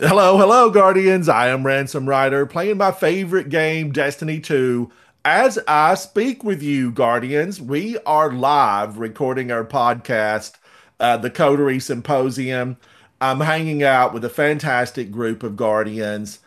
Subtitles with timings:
[0.00, 1.28] Hello, hello, Guardians.
[1.28, 4.90] I am Ransom Rider playing my favorite game, Destiny 2.
[5.26, 10.54] As I speak with you, Guardians, we are live recording our podcast,
[10.98, 12.78] uh, the Coterie Symposium.
[13.20, 16.38] I'm hanging out with a fantastic group of Guardians.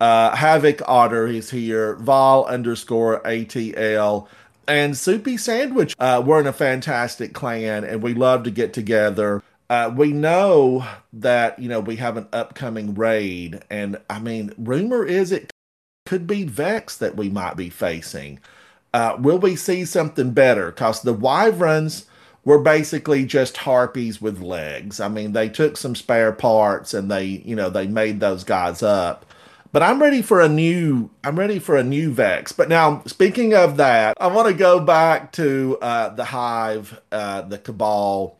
[0.00, 4.26] Uh, Havoc Otter is here, Vol underscore ATL,
[4.66, 5.94] and Soupy Sandwich.
[5.98, 9.42] Uh, we're in a fantastic clan, and we love to get together
[9.72, 15.02] uh, we know that you know we have an upcoming raid, and I mean, rumor
[15.02, 15.50] is it
[16.04, 18.38] could be Vex that we might be facing.
[18.92, 20.70] Uh, will we see something better?
[20.70, 22.04] Because the Wyverns
[22.44, 25.00] were basically just harpies with legs.
[25.00, 28.82] I mean, they took some spare parts and they, you know, they made those guys
[28.82, 29.24] up.
[29.72, 31.08] But I'm ready for a new.
[31.24, 32.52] I'm ready for a new Vex.
[32.52, 37.40] But now, speaking of that, I want to go back to uh, the Hive, uh,
[37.40, 38.36] the Cabal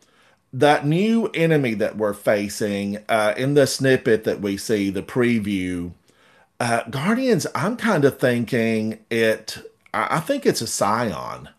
[0.53, 5.91] that new enemy that we're facing uh, in the snippet that we see, the preview,
[6.59, 9.57] uh, Guardians, I'm kind of thinking it,
[9.93, 11.49] I, think it's a Scion.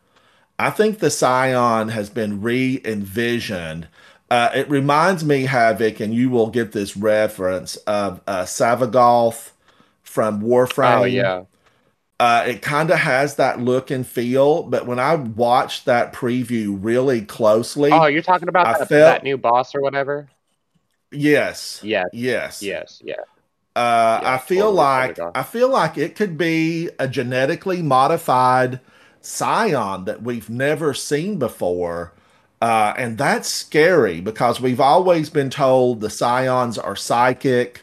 [0.58, 3.88] I think the Scion has been re envisioned.
[4.30, 9.50] Uh, it reminds me, Havoc, and you will get this reference of uh, Savagolth
[10.02, 11.00] from Warframe.
[11.00, 11.42] Oh, yeah.
[12.20, 16.78] Uh, it kind of has that look and feel, but when I watched that preview
[16.80, 20.28] really closely, oh, you're talking about that, felt, that, new boss or whatever.
[21.10, 21.80] Yes.
[21.82, 22.06] Yes.
[22.12, 22.62] Yes.
[22.62, 23.02] Yes.
[23.04, 23.14] Yeah.
[23.76, 28.80] Uh, yeah, I feel like I feel like it could be a genetically modified
[29.20, 32.12] scion that we've never seen before.
[32.62, 37.82] Uh, and that's scary because we've always been told the scions are psychic.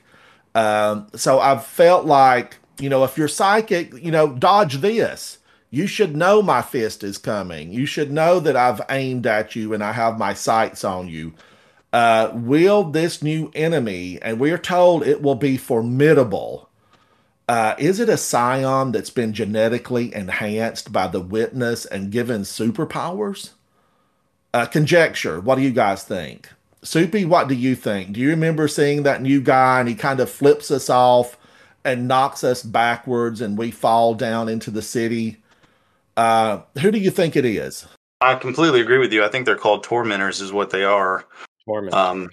[0.56, 5.38] Um, so I've felt like you know, if you're psychic, you know, dodge this.
[5.70, 7.72] You should know my fist is coming.
[7.72, 11.34] You should know that I've aimed at you and I have my sights on you.
[11.94, 16.70] Uh, will this new enemy, and we're told it will be formidable.
[17.48, 23.52] Uh, is it a scion that's been genetically enhanced by the witness and given superpowers?
[24.54, 25.40] Uh, conjecture.
[25.40, 26.50] What do you guys think?
[26.84, 28.14] Soupy, what do you think?
[28.14, 31.38] Do you remember seeing that new guy and he kind of flips us off
[31.84, 35.38] and knocks us backwards and we fall down into the city.
[36.18, 37.88] Uh, who do you think it is?
[38.20, 39.24] I completely agree with you.
[39.24, 41.26] I think they're called tormentors, is what they are.
[41.66, 41.94] Tormentors.
[41.94, 42.30] Um,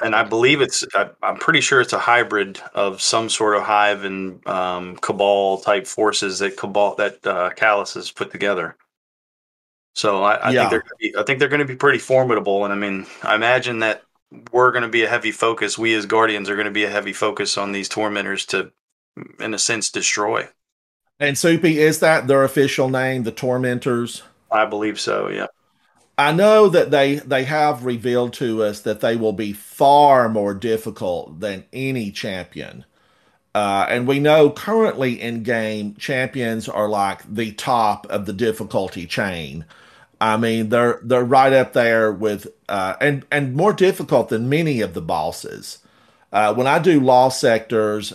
[0.00, 3.62] and I believe it's, I, am pretty sure it's a hybrid of some sort of
[3.62, 8.76] hive and um, cabal type forces that cabal that uh, Calus has put together.
[9.94, 10.68] So I, I yeah.
[10.68, 12.64] think they're, be, I think they're going to be pretty formidable.
[12.64, 14.02] And I mean, I imagine that
[14.52, 15.78] we're going to be a heavy focus.
[15.78, 18.72] We as guardians are going to be a heavy focus on these tormentors to
[19.38, 20.48] in a sense, destroy.
[21.18, 24.22] And Soupy, is that their official name, the Tormentors?
[24.50, 25.28] I believe so.
[25.28, 25.46] Yeah.
[26.16, 30.52] I know that they they have revealed to us that they will be far more
[30.52, 32.84] difficult than any champion.
[33.54, 39.06] Uh, and we know currently in game champions are like the top of the difficulty
[39.06, 39.64] chain.
[40.20, 44.82] I mean, they're they're right up there with uh, and and more difficult than many
[44.82, 45.78] of the bosses.
[46.32, 48.12] Uh, when I do lost sectors,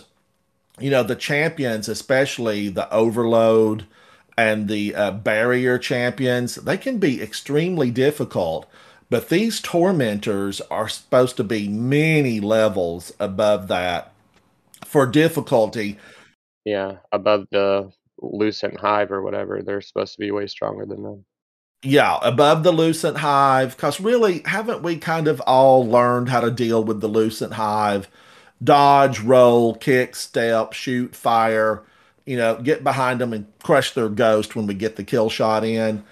[0.78, 3.86] you know, the champions, especially the overload
[4.36, 8.68] and the uh, barrier champions, they can be extremely difficult.
[9.08, 14.12] But these tormentors are supposed to be many levels above that
[14.84, 15.98] for difficulty.
[16.64, 19.62] Yeah, above the Lucent Hive or whatever.
[19.62, 21.24] They're supposed to be way stronger than them.
[21.82, 23.76] Yeah, above the Lucent Hive.
[23.76, 28.08] Because really, haven't we kind of all learned how to deal with the Lucent Hive?
[28.62, 31.82] Dodge, roll, kick, step, shoot, fire,
[32.24, 35.64] you know, get behind them and crush their ghost when we get the kill shot
[35.64, 36.02] in.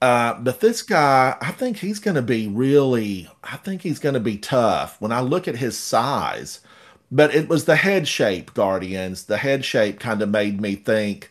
[0.00, 4.14] Uh, but this guy, I think he's going to be really, I think he's going
[4.14, 6.60] to be tough when I look at his size.
[7.10, 9.26] But it was the head shape, Guardians.
[9.26, 11.30] The head shape kind of made me think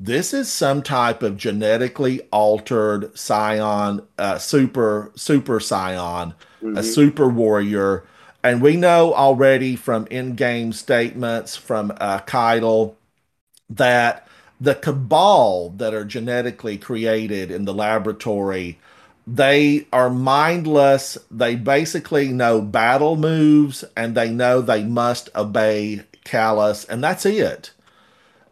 [0.00, 6.76] this is some type of genetically altered scion, uh, super, super scion, mm-hmm.
[6.76, 8.04] a super warrior
[8.42, 12.94] and we know already from in game statements from uh, Caiatl
[13.70, 14.26] that
[14.60, 18.78] the cabal that are genetically created in the laboratory
[19.30, 21.18] they are mindless.
[21.30, 27.72] They basically know battle moves and they know they must obey Calus and that's it.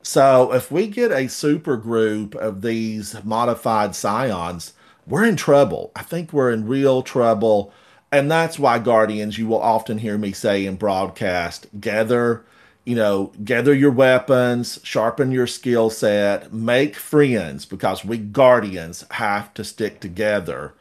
[0.02, 4.74] So if we get a super group of these modified scions
[5.06, 5.92] we're in trouble.
[5.94, 7.72] I think we're in real trouble
[8.12, 12.44] and that's why guardians you will often hear me say in broadcast gather
[12.84, 19.52] you know gather your weapons sharpen your skill set make friends because we guardians have
[19.54, 20.74] to stick together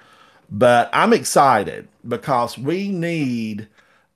[0.50, 3.68] but i'm excited because we need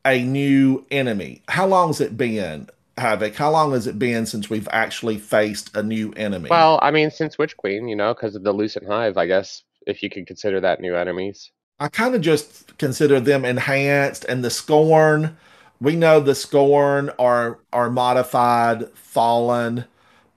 [0.06, 1.42] a new enemy.
[1.48, 3.36] How long has it been, Havoc?
[3.36, 6.50] How long has it been since we've actually faced a new enemy?
[6.50, 9.64] Well, I mean, since Witch Queen, you know, because of the Lucent Hive, I guess,
[9.86, 11.52] if you could consider that new enemies.
[11.80, 15.38] I kind of just consider them enhanced and the scorn.
[15.82, 19.86] We know the scorn are are modified, fallen.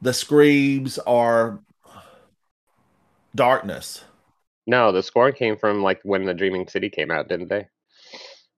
[0.00, 1.58] The screebs are
[3.34, 4.04] darkness.
[4.66, 7.66] No, the scorn came from like when the Dreaming City came out, didn't they?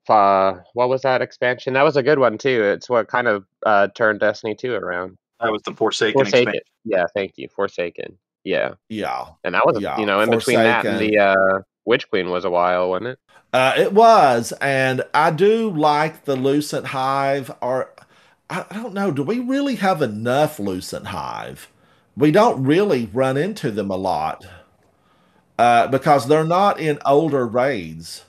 [0.09, 1.73] Uh, what was that expansion?
[1.75, 2.63] That was a good one too.
[2.63, 5.17] It's what kind of uh, turned Destiny 2 around.
[5.41, 6.49] That was the Forsaken, Forsaken.
[6.49, 6.63] expansion.
[6.85, 7.49] Yeah, thank you.
[7.55, 8.19] Forsaken.
[8.45, 8.75] Yeah.
[8.91, 9.27] Yeah.
[9.45, 12.45] And that was, Yeah, you know, in between that and the uh, Witch Queen was
[12.45, 13.19] a while, wasn't it?
[13.53, 17.53] Uh, it was, and I do like the Lucent Hive.
[17.61, 17.93] Or
[18.51, 21.71] I, don't know, do we really have enough Lucent Hive?
[22.17, 24.47] We don't really run into them a lot
[25.59, 28.25] uh, because they're not in older raids.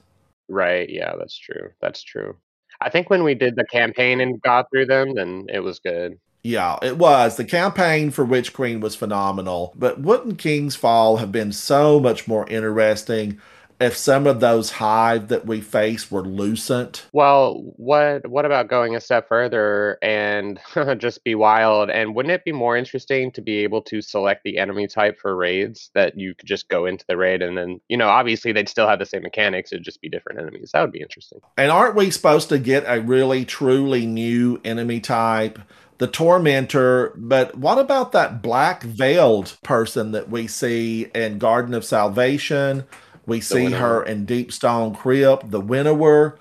[0.47, 0.89] Right.
[0.89, 1.71] Yeah, that's true.
[1.81, 2.35] That's true.
[2.81, 6.19] I think when we did the campaign and got through them, then it was good.
[6.45, 7.37] Yeah, it was.
[7.37, 12.27] The campaign for Witch Queen was phenomenal, but wouldn't King's Fall have been so much
[12.27, 13.41] more interesting
[13.81, 17.07] if some of those hive that we face were lucent?
[17.13, 20.59] Well, what what about going a step further and
[20.99, 21.89] just be wild?
[21.89, 25.35] And wouldn't it be more interesting to be able to select the enemy type for
[25.35, 28.69] raids that you could just go into the raid and then, you know, obviously they'd
[28.69, 30.69] still have the same mechanics, it'd just be different enemies.
[30.73, 31.39] That would be interesting.
[31.57, 35.57] And aren't we supposed to get a really truly new enemy type?
[35.97, 41.85] The Tormentor, but what about that black veiled person that we see in Garden of
[41.85, 42.83] Salvation?
[43.25, 46.37] We see her in Deep Stone Crypt, the Winnower.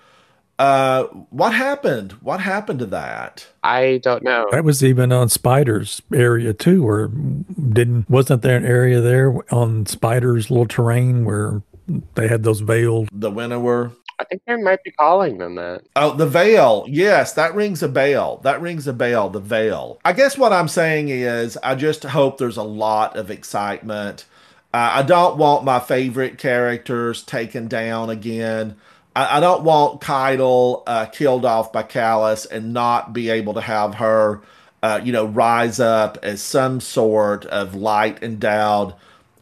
[0.58, 2.12] Uh, what happened?
[2.20, 3.46] What happened to that?
[3.62, 4.46] I don't know.
[4.52, 9.86] That was even on Spider's area too, or didn't wasn't there an area there on
[9.86, 11.62] Spider's little terrain where
[12.14, 13.92] they had those veiled The Winnower.
[14.18, 15.82] I think they might be calling them that.
[15.96, 16.84] Oh, the veil.
[16.88, 18.38] Yes, that rings a bell.
[18.38, 19.28] That rings a bell.
[19.30, 19.98] The veil.
[20.04, 24.26] I guess what I'm saying is, I just hope there's a lot of excitement.
[24.72, 28.76] Uh, I don't want my favorite characters taken down again.
[29.14, 33.60] I, I don't want Caiatl uh, killed off by Calus and not be able to
[33.60, 34.42] have her,
[34.82, 38.94] uh, you know, rise up as some sort of light endowed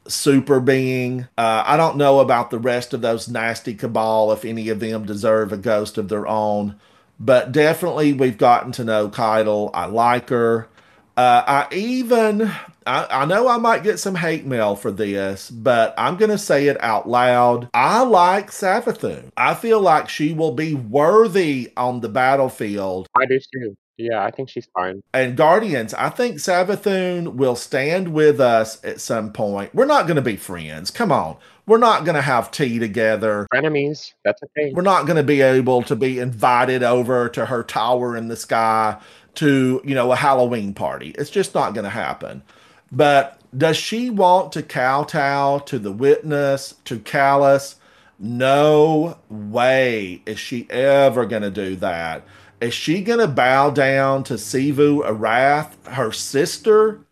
[0.08, 1.28] super being.
[1.38, 5.04] Uh, I don't know about the rest of those nasty cabal if any of them
[5.06, 6.76] deserve a ghost of their own,
[7.20, 9.70] but definitely we've gotten to know Caiatl.
[9.74, 10.68] I like her.
[11.16, 12.50] Uh, I even
[12.86, 16.68] I, I know I might get some hate mail for this, but I'm gonna say
[16.68, 17.68] it out loud.
[17.74, 19.30] I like Savathun.
[19.36, 23.76] I feel like she will be worthy on the battlefield I do too.
[23.98, 25.02] Yeah, I think she's fine.
[25.12, 29.74] and Guardians, I think Savathun will stand with us at some point.
[29.74, 30.90] We're not going to be friends.
[30.90, 31.36] Come on.
[31.66, 33.46] We're not going to have tea together.
[33.54, 34.74] Frenemies, that's a thing.
[34.74, 38.36] We're not going to be able to be invited over to her tower in the
[38.36, 38.98] sky
[39.34, 41.14] to, you know, a Halloween party.
[41.16, 42.42] It's just not going to happen.
[42.90, 47.76] But does she want to kowtow to the witness, to Calus?
[48.18, 52.24] No way is she ever going to do that.
[52.62, 57.04] Is she going to bow down to Xivu Arath, her sister?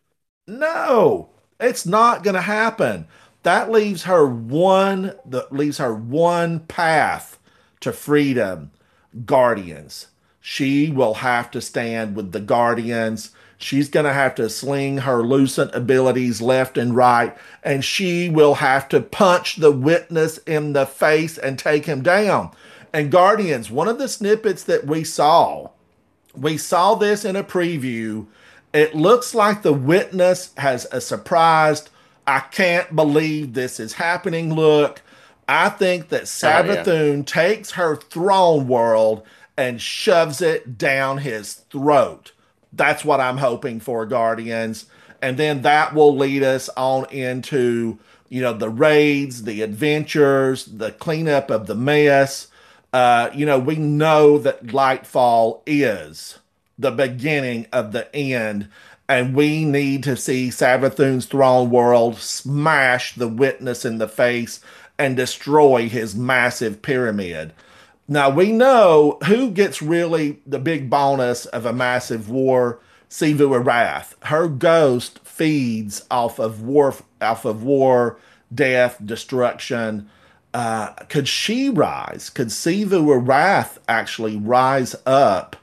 [0.47, 3.09] No, it's not going to happen.
[3.43, 7.37] That leaves her one that leaves her one path
[7.81, 8.71] to freedom.
[9.27, 10.07] Guardians.
[10.41, 13.33] She will have to stand with the Guardians.
[13.59, 18.55] She's going to have to sling her lucent abilities left and right, and she will
[18.55, 22.53] have to punch the witness in the face and take him down.
[22.93, 25.71] And Guardians, one of the snippets that we saw,
[26.35, 28.27] we saw this in a preview.
[28.73, 31.91] It looks like the witness has a surprised,
[32.27, 35.03] I can't believe this is happening look.
[35.49, 37.23] I think that Oh, yeah.
[37.25, 39.25] Takes her throne world
[39.57, 42.33] and shoves it down his throat.
[42.73, 44.87] That's what I'm hoping for, Guardians.
[45.21, 50.93] And then that will lead us on into, you know, the raids, the adventures, the
[50.93, 52.47] cleanup of the mess.
[52.93, 56.39] Uh, you know, we know that Lightfall is
[56.79, 58.69] the beginning of the end,
[59.09, 64.61] and we need to see Savathun's throne world smash the witness in the face
[64.99, 67.53] and destroy his massive pyramid.
[68.09, 72.81] Now we know who gets really the big bonus of a massive war.
[73.09, 74.15] Xivu Arath.
[74.27, 78.19] Her ghost feeds off of war, off of war,
[78.55, 80.09] death, destruction.
[80.53, 82.31] Uh, could she rise?
[82.31, 85.57] Could Xivu Arath actually rise up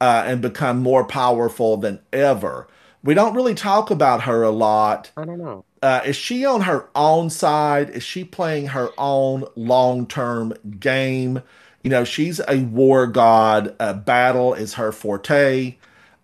[0.00, 2.66] uh, and become more powerful than ever?
[3.02, 5.10] We don't really talk about her a lot.
[5.16, 5.64] I don't know.
[5.80, 7.90] Uh, is she on her own side?
[7.90, 11.42] Is she playing her own long term game?
[11.82, 13.74] You know, she's a war god.
[13.78, 15.76] Uh, battle is her forte.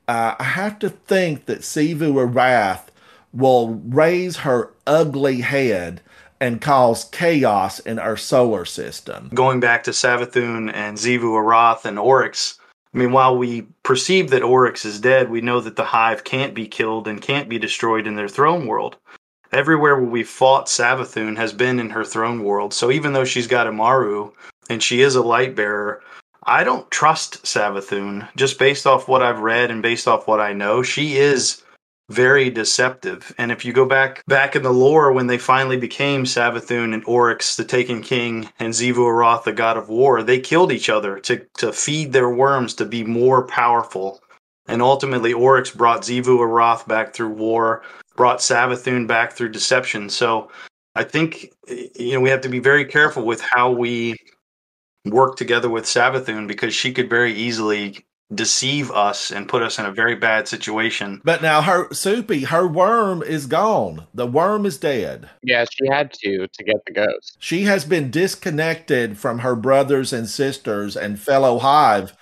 [0.08, 2.88] Uh, I have to think that Xivu Arath
[3.32, 6.02] will raise her ugly head
[6.44, 9.30] and cause chaos in our solar system.
[9.32, 12.58] Going back to Savathun and Xivu Arath and Oryx,
[12.92, 16.52] I mean, while we perceive that Oryx is dead, we know that the Hive can't
[16.52, 18.98] be killed and can't be destroyed in their throne world.
[19.52, 22.74] Everywhere where we've fought Savathun has been in her throne world.
[22.74, 24.30] So even though she's got Immaru
[24.68, 26.02] and she is a light bearer,
[26.42, 30.52] I don't trust Savathun just based off what I've read and based off what I
[30.52, 30.82] know.
[30.82, 31.62] She is
[32.10, 33.34] very deceptive.
[33.38, 37.02] And if you go back back in the lore when they finally became Savathun and
[37.06, 41.18] Oryx, the Taken King, and Xivu Arath, the God of War, they killed each other
[41.20, 44.20] to, to feed their worms to be more powerful.
[44.66, 47.82] And ultimately, Oryx brought Xivu Arath back through war,
[48.16, 50.08] brought Savathun back through deception.
[50.08, 50.50] So
[50.94, 54.16] I think you know we have to be very careful with how we
[55.06, 58.04] work together with Savathun because she could very easily
[58.34, 61.20] deceive us and put us in a very bad situation.
[61.24, 64.06] But now her Soupy, her worm is gone.
[64.14, 65.28] The worm is dead.
[65.42, 67.36] Yeah, she had to to get the ghost.
[67.38, 72.16] She has been disconnected from her brothers and sisters and fellow hive.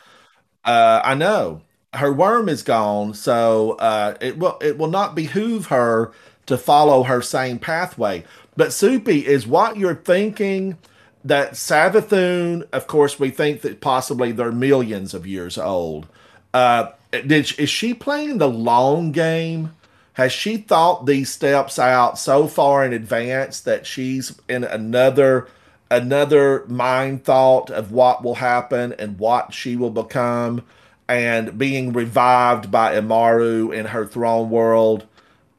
[0.65, 1.63] Uh, I know
[1.95, 6.13] her worm is gone, so uh, it will it will not behoove her
[6.47, 8.25] to follow her same pathway.
[8.57, 10.77] But Soupy is what you're thinking
[11.25, 16.09] that Savathun, of course, we think that possibly they're millions of years old.
[16.53, 19.75] Uh, did is she playing the long game?
[20.15, 25.49] Has she thought these steps out so far in advance that she's in another
[25.91, 30.63] another mind thought of what will happen and what she will become,
[31.09, 35.07] and being revived by Immaru in her throne world?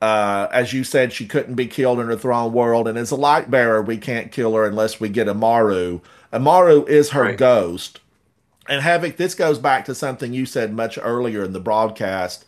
[0.03, 3.15] Uh, as you said, she couldn't be killed in her throne world, and as a
[3.15, 6.01] light bearer, we can't kill her unless we get Immaru.
[6.33, 7.37] Immaru is her right.
[7.37, 8.01] ghost.
[8.67, 12.43] And Havoc, this goes back to something you said much earlier in the broadcast.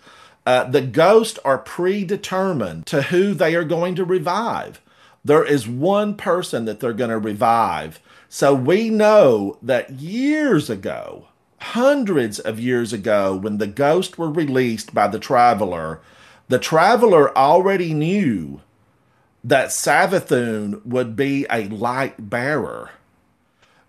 [0.45, 4.81] Uh, the ghosts are predetermined to who they are going to revive.
[5.23, 8.01] There is one person that they're going to revive.
[8.27, 11.27] So we know that years ago,
[11.61, 16.01] hundreds of years ago, when the ghosts were released by the Traveler,
[16.47, 18.61] the traveler already knew
[19.43, 22.91] that Savathun would be a light bearer.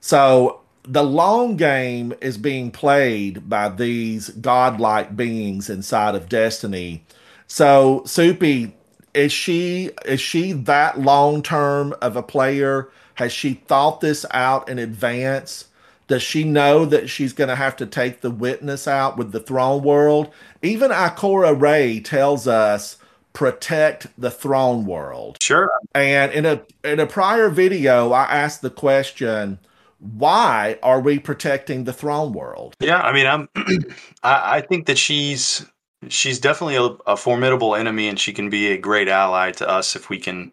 [0.00, 7.04] So the long game is being played by these godlike beings inside of Destiny.
[7.46, 8.74] So Soupy,
[9.14, 12.90] is she is she that long term of a player?
[13.14, 15.68] Has she thought this out in advance?
[16.08, 19.40] Does she know that she's going to have to take the witness out with the
[19.40, 20.30] throne world?
[20.62, 22.98] Even Ikora Rey tells us
[23.32, 25.36] protect the throne world.
[25.42, 25.70] Sure.
[25.94, 29.58] And in a in a prior video, I asked the question,
[29.98, 32.74] why are we protecting the throne world?
[32.80, 33.48] Yeah, I mean, I'm
[34.22, 35.66] I, I think that she's
[36.08, 39.96] she's definitely a, a formidable enemy and she can be a great ally to us
[39.96, 40.52] if we can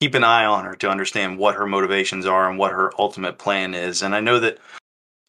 [0.00, 3.38] keep an eye on her to understand what her motivations are and what her ultimate
[3.38, 4.02] plan is.
[4.02, 4.58] And I know that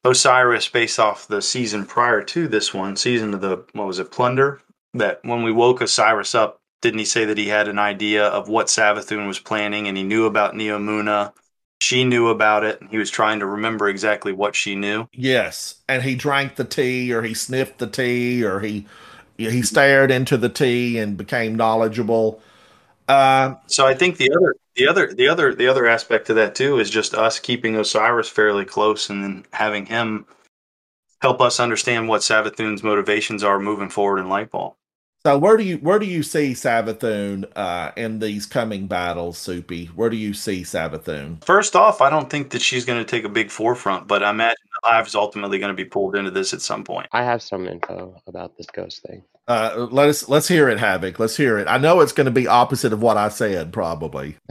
[0.04, 4.12] Osiris, based off the season prior to this one, season of the what was it,
[4.12, 4.62] Plunder,
[4.94, 8.50] that when we woke Osiris up, didn't he say that he had an idea of
[8.50, 11.34] what Savathun was planning and he knew about Neomuna?
[11.80, 15.08] She knew about it and he was trying to remember exactly what she knew.
[15.14, 15.76] Yes.
[15.88, 18.88] And he drank the tea or he sniffed the tea or he
[19.38, 22.42] he stared into the tea and became knowledgeable.
[23.08, 26.56] Uh, so I think the other the other the other the other aspect to that
[26.56, 30.26] too is just us keeping Osiris fairly close and then having him
[31.22, 34.76] help us understand what Savathun's motivations are moving forward in Lightfall.
[35.26, 39.88] So where do you where do you see Savathun uh, in these coming battles, Soupy?
[39.88, 41.44] Where do you see Savathun?
[41.44, 44.30] First off, I don't think that she's going to take a big forefront, but I
[44.30, 47.08] imagine the Hive is ultimately going to be pulled into this at some point.
[47.12, 49.24] I have some info about this ghost thing.
[49.48, 51.20] Uh, let us let's hear it, Havoc.
[51.20, 51.68] Let's hear it.
[51.68, 54.38] I know it's going to be opposite of what I said, probably.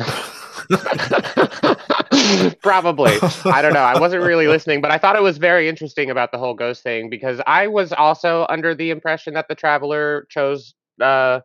[2.63, 3.13] probably.
[3.45, 3.81] I don't know.
[3.81, 6.83] I wasn't really listening, but I thought it was very interesting about the whole ghost
[6.83, 11.41] thing because I was also under the impression that the traveler chose uh,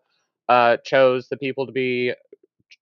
[0.50, 2.13] uh, chose the people to be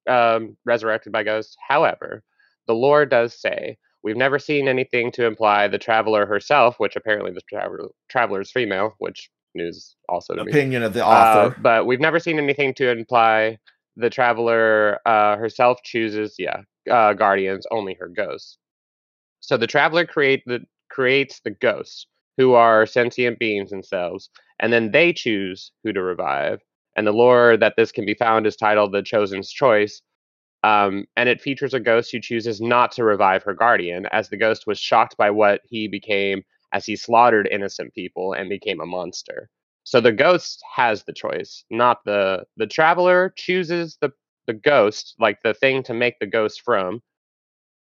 [0.08, 1.56] um, resurrected by ghosts.
[1.68, 2.24] However,
[2.68, 7.32] the lore does say we've never seen anything to imply the traveler herself, which apparently
[7.32, 10.86] the traveler traveler is female, which news also to opinion me.
[10.86, 11.56] of the author.
[11.56, 13.58] Uh, but we've never seen anything to imply
[13.96, 18.58] the traveler uh, herself chooses, yeah, uh, guardians, only her ghosts.
[19.42, 24.30] So the traveler create the creates the ghosts, who are sentient beings themselves,
[24.60, 26.62] and then they choose who to revive.
[26.96, 30.02] And the lore that this can be found is titled "The Chosen's Choice,"
[30.64, 34.38] Um, and it features a ghost who chooses not to revive her guardian, as the
[34.38, 38.86] ghost was shocked by what he became as he slaughtered innocent people and became a
[38.86, 39.50] monster.
[39.84, 44.12] So the ghost has the choice, not the the traveler chooses the
[44.48, 47.02] the ghost, like the thing to make the ghost from,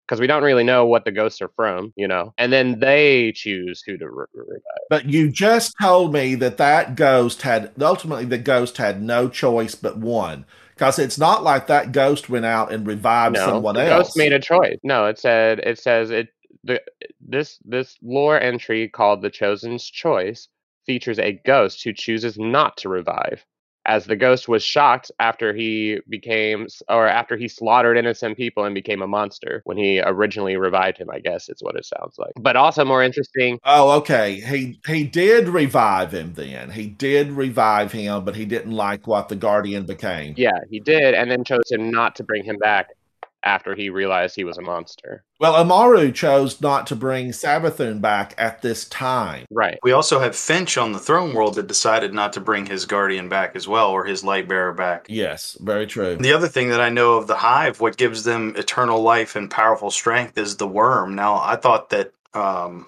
[0.06, 2.32] because we don't really know what the ghosts are from, you know.
[2.38, 4.60] And then they choose who to re- revive.
[4.88, 9.74] But you just told me that that ghost had ultimately the ghost had no choice
[9.74, 10.46] but one.
[10.78, 14.10] Because it's not like that ghost went out and revived No, someone the else.
[14.10, 14.78] ghost made a choice.
[14.84, 16.28] No, it said it says it
[16.62, 16.80] the
[17.20, 20.46] this this lore entry called the Chosen's Choice
[20.86, 23.44] features a ghost who chooses not to revive.
[23.88, 28.74] As the ghost was shocked after he became, or after he slaughtered innocent people and
[28.74, 32.32] became a monster when he originally revived him, I guess it's what it sounds like.
[32.38, 34.40] But also more interesting, Oh, okay.
[34.40, 36.70] He he did revive him then.
[36.70, 40.34] He did revive him, but he didn't like what the guardian became.
[40.36, 42.88] yeah, he did, and then chose him not to bring him back
[43.42, 45.24] after he realized he was a monster.
[45.40, 49.46] Well, Amaru chose not to bring Savathun back at this time.
[49.50, 49.78] Right.
[49.82, 53.28] We also have Fynch on the throne world that decided not to bring his guardian
[53.28, 55.06] back as well, or his light bearer back.
[55.08, 56.16] Yes, very true.
[56.16, 59.50] The other thing that I know of the hive, what gives them eternal life and
[59.50, 61.14] powerful strength is the worm.
[61.14, 62.86] Now, I thought that um,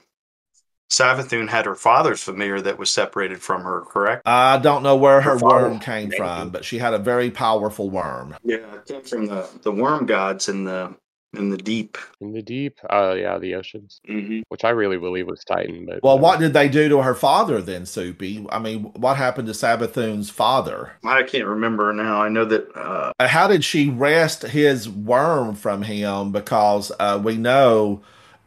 [0.91, 4.23] Savathun had her father's familiar that was separated from her, correct?
[4.27, 6.17] I don't know where her Her worm came Maybe.
[6.17, 8.35] from, but she had a very powerful worm.
[8.43, 10.95] Yeah, it came from the, the worm gods in the
[11.33, 11.97] in the deep.
[12.21, 14.41] In the deep, uh, yeah, the oceans, Mm-hmm.
[14.49, 15.87] which I really believe was Titan.
[15.87, 16.23] But Well, no.
[16.25, 18.45] what did they do to her father then, Soupy?
[18.51, 20.91] I mean, what happened to Savathun's father?
[21.05, 22.21] I can't remember now.
[22.21, 26.33] I know that uh, Uh, How did she wrest his worm from him?
[26.33, 28.03] Because uh, we know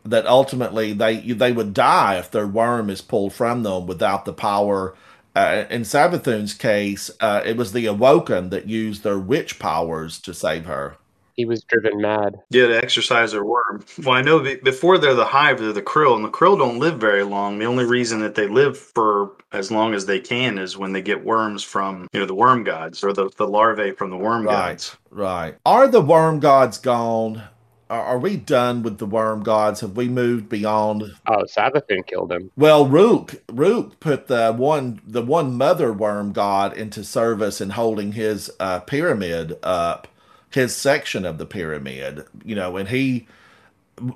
[0.05, 4.33] that ultimately they they would die if their worm is pulled from them without the
[4.33, 4.95] power.
[5.35, 10.33] Uh, in Savathun's case, uh, it was the Awoken that used their witch powers to
[10.33, 10.97] save her.
[11.35, 12.35] he was driven mad.
[12.51, 13.83] yeah, to exercise their worm.
[14.03, 16.77] Well, I know be- before they're the hive, they're the krill, and the krill don't
[16.77, 17.57] live very long.
[17.57, 21.01] The only reason that they live for as long as they can is when they
[21.01, 24.45] get worms from you know the worm gods or the, the larvae from the worm
[24.45, 24.95] gods.
[25.09, 25.55] Right, right.
[25.65, 27.41] Are the worm gods gone?
[27.89, 29.81] Are, we done with the worm gods?
[29.81, 31.03] Have we moved beyond?
[31.27, 32.51] Oh, Savathun killed him.
[32.55, 38.13] Well, Rook, Rook put the one, the one mother worm god into service in holding
[38.13, 40.07] his uh, pyramid up,
[40.49, 42.25] his section of the pyramid.
[42.43, 43.27] You know, and he,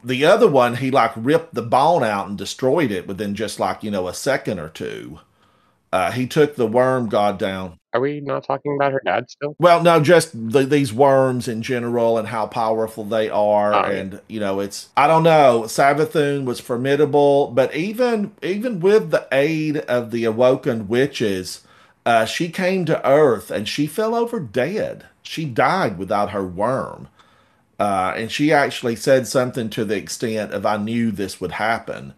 [0.04, 3.84] the other one, he like ripped the bone out and destroyed it within just like
[3.84, 5.20] you know a second or two.
[5.98, 7.80] Uh, he took the worm god down.
[7.94, 9.56] Are we not talking about her dad still?
[9.58, 13.98] Well, no, just the, these worms in general and how powerful they are, Oh, yeah.
[14.00, 15.64] and you know, it's I don't know.
[15.66, 21.62] Savathun was formidable, but even even with the aid of the awoken witches,
[22.06, 25.06] uh, she came to Earth and she fell over dead.
[25.24, 27.08] She died without her worm,
[27.80, 32.14] uh, and she actually said something to the extent of "I knew this would happen."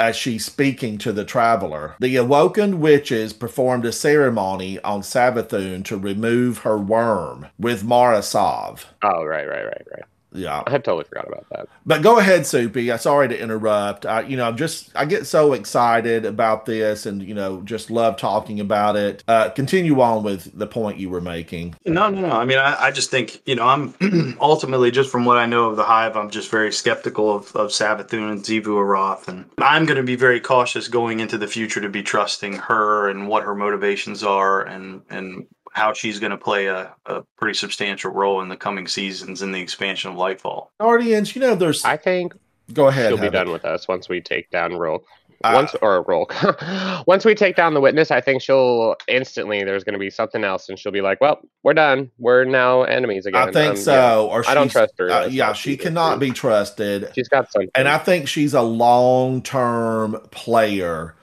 [0.00, 1.94] As she's speaking to the traveler.
[2.00, 8.86] The awoken witches performed a ceremony on Savathun to remove her worm with Mara Sov.
[9.02, 10.04] Oh, right, right, right, right.
[10.32, 10.62] Yeah.
[10.66, 11.68] I had totally forgot about that.
[11.84, 12.92] But go ahead, Soupy.
[12.92, 14.06] I'm sorry to interrupt.
[14.06, 17.90] I, you know, I'm just I get so excited about this, and you know, just
[17.90, 19.24] love talking about it.
[19.26, 21.74] Uh, continue on with the point you were making.
[21.86, 22.30] No, no, no.
[22.30, 25.70] I mean, I, I just think, you know, I'm ultimately just from what I know
[25.70, 29.28] of the Hive, I'm just very skeptical of, of Savathun and Xivu Arath.
[29.28, 33.08] And I'm going to be very cautious going into the future to be trusting her
[33.08, 35.46] and what her motivations are and, and
[35.80, 39.50] how she's going to play a, a pretty substantial role in the coming seasons in
[39.52, 40.68] the expansion of Lightfall.
[40.78, 41.84] Guardians, you know, there's.
[41.84, 42.34] I think
[42.72, 43.08] go ahead.
[43.08, 45.04] she'll be done with us once we take down Roll.
[45.42, 46.30] Uh, Once or Roll.
[47.06, 49.64] once we take down the witness, I think she'll instantly.
[49.64, 52.10] There's going to be something else, and she'll be like, "Well, we're done.
[52.18, 53.92] We're now enemies again." I think Um, so.
[53.94, 54.18] yeah.
[54.18, 57.08] Or I don't trust her Uh, yeah, she cannot be trusted.
[57.14, 57.70] She's got something.
[57.74, 61.14] and I think she's a long term player.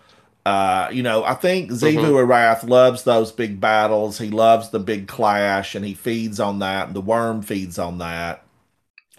[0.48, 2.26] Uh, you know, I think Xivu Mhm.
[2.26, 4.20] Arath loves those big battles.
[4.20, 6.88] He loves the big clash, and he feeds on that.
[6.88, 8.44] And the worm feeds on that,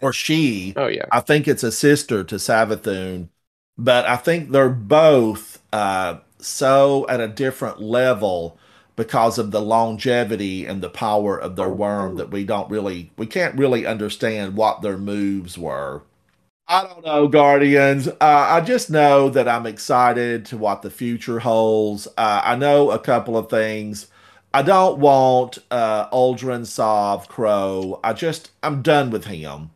[0.00, 0.72] or she.
[0.76, 1.04] oh yeah.
[1.12, 3.28] I think it's a sister to Savathun,
[3.76, 8.56] but I think they're both uh, so at a different level
[8.96, 13.26] because of the longevity and the power of their worm that we don't really, we
[13.26, 16.02] can't really understand what their moves were.
[16.70, 18.08] I don't know, Guardians.
[18.08, 22.06] Uh, I just know that I'm excited to what the future holds.
[22.08, 24.08] Uh, I know a couple of things.
[24.52, 28.00] I don't want uh, Uldren Sov Crow.
[28.04, 29.70] I just, I'm done with him.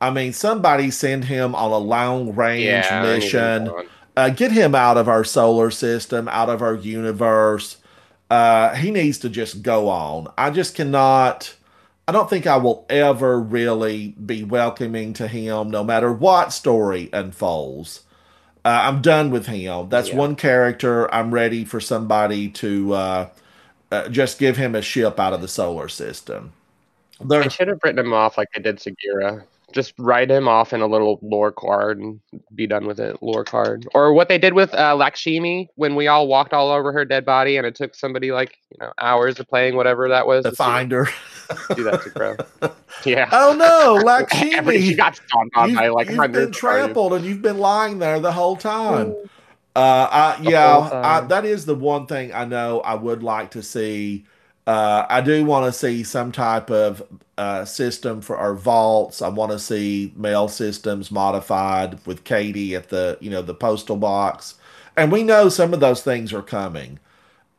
[0.00, 3.00] I mean, somebody send him on a long range Yeah.
[3.00, 3.70] I need to mission.
[4.16, 7.78] Uh, get him out of our solar system, out of our universe.
[8.30, 10.28] Uh, he needs to just go on.
[10.36, 11.54] I just cannot
[12.06, 17.08] I don't think I will ever really be welcoming to him, no matter what story
[17.12, 18.02] unfolds.
[18.64, 19.88] Uh, I'm done with him.
[19.88, 20.16] That's Yeah.
[20.16, 23.28] one character I'm ready for somebody to uh,
[23.90, 26.52] uh, just give him a ship out of the solar system.
[27.20, 29.44] There, They should have written him off like they did Sagira.
[29.74, 32.20] Just write him off in a little lore card and
[32.54, 33.20] be done with it.
[33.22, 36.92] Lore card, or what they did with uh, Lakshmi when we all walked all over
[36.92, 40.26] her dead body, and it took somebody like you know hours of playing whatever that
[40.28, 41.08] was the to see- finder.
[41.74, 42.36] do that to Crow.
[43.04, 44.80] Yeah, oh no, Everybody- Lakshmi!
[44.80, 46.46] she got stomped on you've, by like you've hundreds.
[46.46, 49.14] been trampled and you've been lying there the whole time.
[49.76, 53.50] Uh, I, yeah, whole I, that is the one thing I know I would like
[53.50, 54.24] to see.
[54.66, 57.02] Uh, I do want to see some type of
[57.36, 59.20] uh, system for our vaults.
[59.20, 63.96] I want to see mail systems modified with Kadi at the you know the postal
[63.96, 64.54] box,
[64.96, 66.98] and we know some of those things are coming.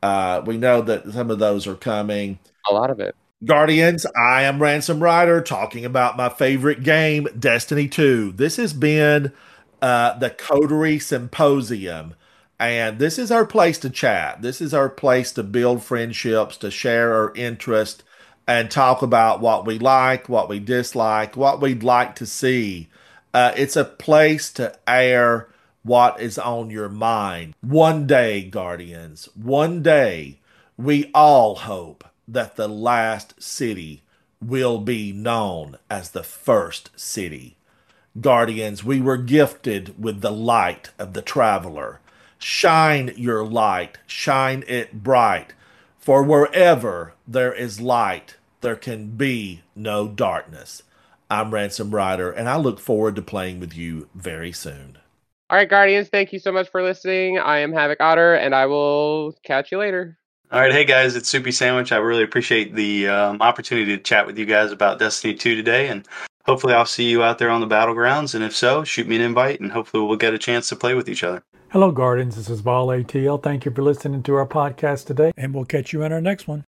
[0.02, 2.38] Uh, we know that some of those are coming.
[2.68, 3.14] A lot of it.
[3.44, 8.32] Guardians, I am Ransom Rider talking about my favorite game, Destiny 2.
[8.32, 9.30] This has been
[9.82, 12.14] uh, the Coterie Symposium,
[12.58, 14.42] and this is our place to chat.
[14.42, 18.02] This is our place to build friendships, to share our interest,
[18.46, 22.88] and talk about what we like, what we dislike, what we'd like to see.
[23.34, 25.48] Uh, it's a place to air
[25.82, 27.54] what is on your mind.
[27.60, 30.38] One day, Guardians, one day,
[30.76, 34.02] we all hope that the last city
[34.40, 37.56] will be known as the first city.
[38.20, 42.00] Guardians, we were gifted with the light of the traveler.
[42.38, 45.54] Shine your light, shine it bright,
[45.98, 50.82] for wherever there is light, there can be no darkness.
[51.30, 54.98] I'm Ransom Rider, and I look forward to playing with you very soon.
[55.48, 57.38] All right, Guardians, thank you so much for listening.
[57.38, 60.18] I am Havoc Otter, and I will catch you later.
[60.52, 61.90] All right, hey guys, it's Soupy Sandwich.
[61.90, 65.88] I really appreciate the um, opportunity to chat with you guys about Destiny 2 today,
[65.88, 66.06] and
[66.46, 68.34] hopefully I'll see you out there on the battlegrounds.
[68.34, 70.94] And if so, shoot me an invite, and hopefully we'll get a chance to play
[70.94, 71.42] with each other.
[71.70, 72.36] Hello, Guardians.
[72.36, 73.42] This is Vol ATL.
[73.42, 76.48] Thank you for listening to our podcast today, and we'll catch you in our next
[76.48, 76.64] one.